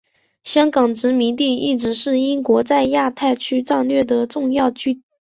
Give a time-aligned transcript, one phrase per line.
[0.43, 5.03] 香港殖民地一直是英国在亚太区战略的重要据点。